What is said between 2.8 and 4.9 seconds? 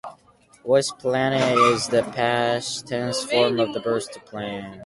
tense form of the verb "to plan."